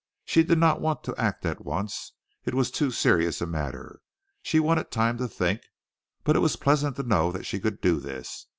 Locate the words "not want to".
0.57-1.15